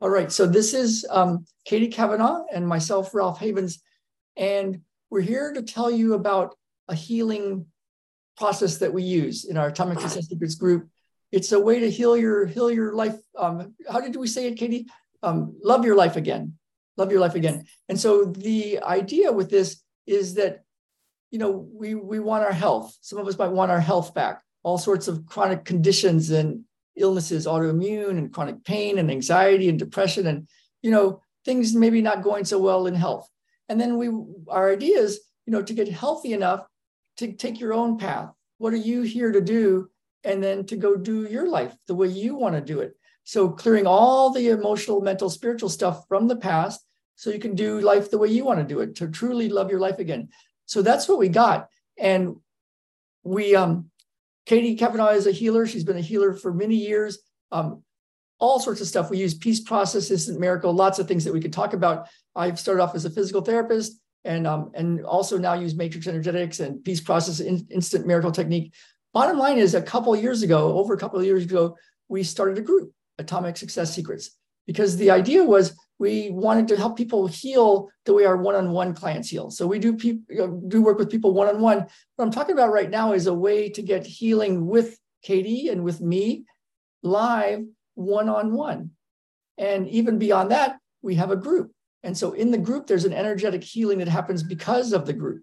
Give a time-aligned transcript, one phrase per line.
[0.00, 0.30] All right.
[0.30, 3.82] So this is um, Katie Cavenagh and myself, Ralph Havens.
[4.36, 6.54] And we're here to tell you about
[6.88, 7.66] a healing
[8.36, 10.88] process that we use in our Atomic Success Secrets group.
[11.32, 13.16] It's a way to heal your heal your life.
[13.38, 14.86] Um, how did we say it, Katie?
[15.22, 16.54] Um, love your life again.
[16.98, 17.64] Love your life again.
[17.88, 20.62] And so the idea with this is that
[21.30, 22.94] you know we we want our health.
[23.00, 24.42] Some of us might want our health back.
[24.62, 26.64] All sorts of chronic conditions and
[26.96, 30.48] illnesses, autoimmune and chronic pain and anxiety and depression and,
[30.82, 33.28] you know, things maybe not going so well in health.
[33.68, 34.10] And then we,
[34.48, 36.66] our idea is, you know, to get healthy enough
[37.18, 38.30] to take your own path.
[38.58, 39.90] What are you here to do?
[40.24, 42.96] And then to go do your life the way you want to do it.
[43.24, 46.84] So clearing all the emotional, mental, spiritual stuff from the past
[47.16, 49.70] so you can do life the way you want to do it, to truly love
[49.70, 50.28] your life again.
[50.66, 51.68] So that's what we got.
[51.98, 52.36] And
[53.22, 53.90] we um
[54.46, 55.66] Katie Cavenagh is a healer.
[55.66, 57.18] She's been a healer for many years.
[57.52, 57.82] Um,
[58.38, 59.10] all sorts of stuff.
[59.10, 62.08] We use peace process, instant miracle, lots of things that we could talk about.
[62.34, 66.60] I've started off as a physical therapist and um, and also now use matrix energetics
[66.60, 68.74] and peace process in, instant miracle technique.
[69.14, 71.76] Bottom line is a couple years ago, over a couple of years ago,
[72.08, 76.96] we started a group, Atomic Success Secrets, because the idea was we wanted to help
[76.96, 79.50] people heal the way our one-on-one clients heal.
[79.50, 80.18] So we do pe-
[80.68, 81.78] do work with people one-on-one.
[81.78, 85.82] What I'm talking about right now is a way to get healing with Katie and
[85.82, 86.44] with me
[87.02, 87.60] live
[87.94, 88.90] one-on-one.
[89.58, 91.72] And even beyond that, we have a group.
[92.02, 95.42] And so in the group, there's an energetic healing that happens because of the group.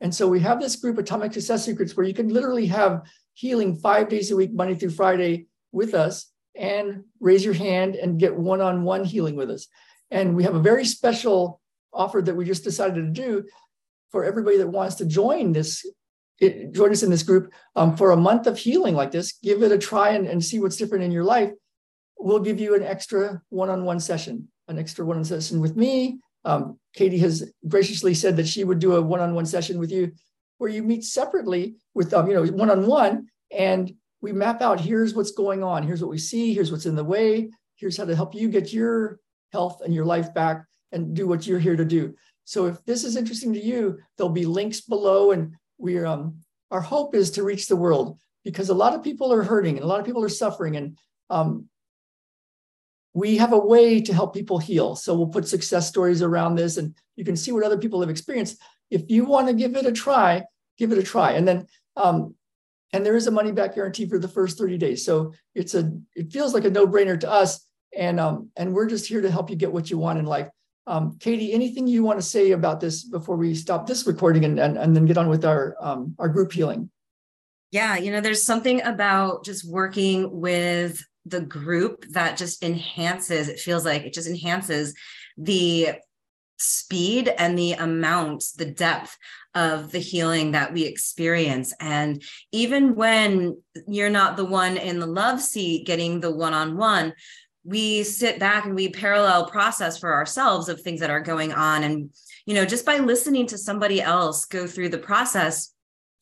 [0.00, 3.02] And so we have this group, Atomic Success Secrets, where you can literally have
[3.34, 8.20] healing five days a week, Monday through Friday with us and raise your hand and
[8.20, 9.68] get one on one healing with us.
[10.10, 11.60] And we have a very special
[11.92, 13.44] offer that we just decided to do
[14.10, 15.84] for everybody that wants to join this.
[16.40, 19.32] It, join us in this group um, for a month of healing like this.
[19.42, 21.52] Give it a try and, and see what's different in your life.
[22.18, 25.76] We'll give you an extra one on one session, an extra one on session with
[25.76, 26.18] me.
[26.44, 29.92] Um, Katie has graciously said that she would do a one on one session with
[29.92, 30.12] you
[30.58, 34.80] where you meet separately with, um, you know, one on one and we map out
[34.80, 38.04] here's what's going on, here's what we see, here's what's in the way, here's how
[38.06, 39.18] to help you get your
[39.52, 42.14] health and your life back and do what you're here to do.
[42.44, 46.36] So if this is interesting to you, there'll be links below and we're um
[46.70, 49.84] our hope is to reach the world because a lot of people are hurting and
[49.84, 50.96] a lot of people are suffering and
[51.28, 51.68] um
[53.14, 54.96] we have a way to help people heal.
[54.96, 58.08] So we'll put success stories around this and you can see what other people have
[58.08, 58.58] experienced.
[58.90, 60.44] If you want to give it a try,
[60.78, 61.32] give it a try.
[61.32, 61.66] And then
[61.96, 62.34] um,
[62.92, 65.04] and there is a money back guarantee for the first 30 days.
[65.04, 67.66] So it's a it feels like a no brainer to us,
[67.96, 70.48] and um, and we're just here to help you get what you want in life.
[70.86, 74.58] Um, Katie, anything you want to say about this before we stop this recording and
[74.58, 76.90] and, and then get on with our um, our group healing?
[77.70, 83.48] Yeah, you know, there's something about just working with the group that just enhances.
[83.48, 84.94] It feels like it just enhances
[85.38, 85.92] the
[86.62, 89.16] speed and the amount, the depth
[89.54, 91.74] of the healing that we experience.
[91.80, 96.76] And even when you're not the one in the love seat getting the one on
[96.76, 97.12] one,
[97.64, 101.84] we sit back and we parallel process for ourselves of things that are going on.
[101.84, 102.10] And,
[102.46, 105.72] you know, just by listening to somebody else go through the process,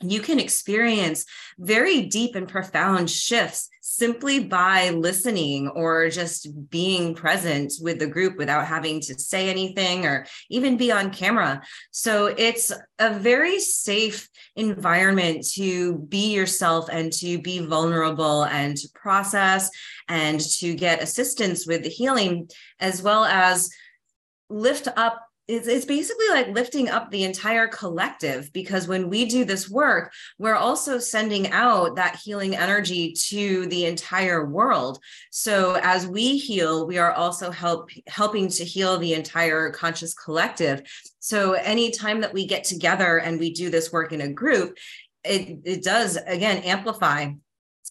[0.00, 1.24] you can experience
[1.58, 8.36] very deep and profound shifts simply by listening or just being present with the group
[8.36, 11.62] without having to say anything or even be on camera.
[11.90, 18.88] So it's a very safe environment to be yourself and to be vulnerable and to
[18.94, 19.70] process
[20.08, 22.48] and to get assistance with the healing,
[22.80, 23.70] as well as
[24.50, 29.44] lift up it's, it's basically like lifting up the entire collective because when we do
[29.44, 34.98] this work we're also sending out that healing energy to the entire world.
[35.30, 40.82] So as we heal we are also help helping to heal the entire conscious collective.
[41.18, 44.78] So anytime that we get together and we do this work in a group
[45.24, 47.32] it, it does again amplify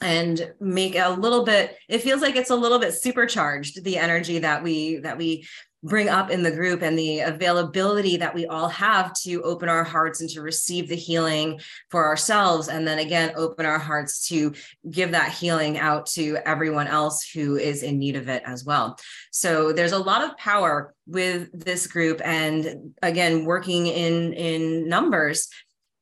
[0.00, 4.38] and make a little bit it feels like it's a little bit supercharged the energy
[4.38, 5.46] that we that we
[5.82, 9.82] bring up in the group and the availability that we all have to open our
[9.82, 14.52] hearts and to receive the healing for ourselves and then again open our hearts to
[14.90, 18.96] give that healing out to everyone else who is in need of it as well.
[19.32, 25.48] So there's a lot of power with this group and again working in in numbers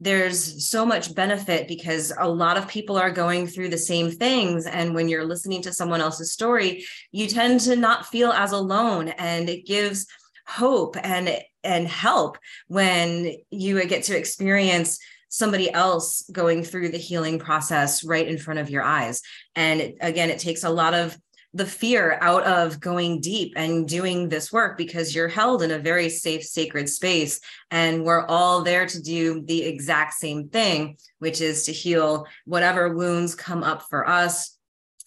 [0.00, 4.66] there's so much benefit because a lot of people are going through the same things.
[4.66, 9.08] And when you're listening to someone else's story you tend to not feel as alone.
[9.08, 10.06] And it gives
[10.46, 12.38] hope and and help
[12.68, 14.98] when you get to experience
[15.28, 19.22] somebody else going through the healing process right in front of your eyes.
[19.54, 21.16] And again it takes a lot of
[21.52, 25.78] the fear out of going deep and doing this work because you're held in a
[25.78, 27.40] very safe, sacred space.
[27.70, 32.94] And we're all there to do the exact same thing, which is to heal whatever
[32.94, 34.56] wounds come up for us,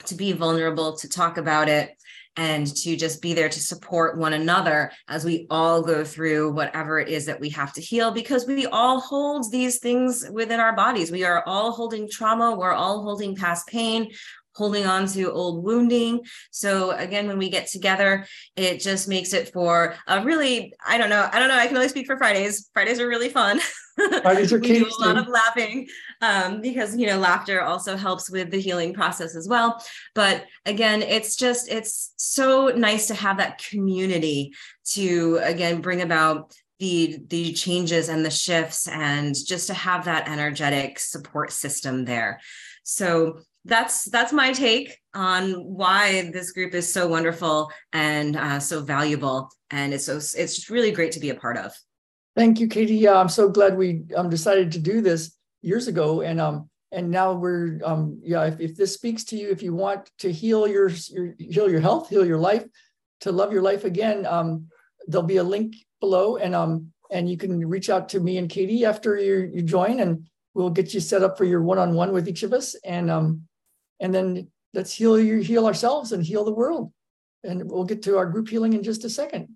[0.06, 1.96] to be vulnerable, to talk about it,
[2.36, 7.00] and to just be there to support one another as we all go through whatever
[7.00, 10.76] it is that we have to heal because we all hold these things within our
[10.76, 11.12] bodies.
[11.12, 14.12] We are all holding trauma, we're all holding past pain,
[14.56, 16.22] holding on to old wounding.
[16.52, 21.10] So again, when we get together, it just makes it for a really, I don't
[21.10, 22.70] know, I don't know, I can only speak for Fridays.
[22.74, 23.60] Fridays are really fun.
[24.22, 25.88] Fridays are we do a lot of laughing
[26.22, 29.84] um, because you know laughter also helps with the healing process as well.
[30.16, 34.54] But again, it's just it's so nice to have that community
[34.94, 40.28] to again bring about the the changes and the shifts and just to have that
[40.28, 42.40] energetic support system there.
[42.84, 48.82] So that's that's my take on why this group is so wonderful and uh, so
[48.82, 49.50] valuable.
[49.72, 51.74] And it's so it's just really great to be a part of.
[52.36, 52.96] Thank you katie.
[52.96, 56.22] Yeah i'm so glad we um, decided to do this years ago.
[56.22, 59.74] And um and now we're um yeah if, if this speaks to you if you
[59.74, 62.66] want to heal your, your heal your health heal your life
[63.22, 64.68] to love your life again um
[65.08, 66.38] there'll be a link below.
[66.38, 70.02] And um and you can reach out to me and katie after you you join
[70.02, 72.76] and we'll get you set up for your one-on-one with each of us.
[72.84, 73.48] And um
[74.04, 76.92] and then let's heal you, heal ourselves and heal the world.
[77.46, 79.56] And we'll get to our group healing in just a second.